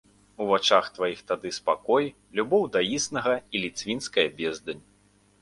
[0.43, 2.07] У вачах тваіх тады спакой,
[2.41, 4.83] любоў да існага і ліцвінская бездань.